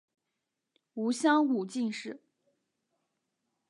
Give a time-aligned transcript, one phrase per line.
[0.95, 2.23] 吴襄武进士。